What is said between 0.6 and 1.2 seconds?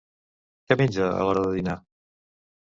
Què menja